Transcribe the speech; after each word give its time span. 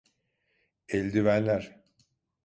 Eldivenler… 0.89 1.83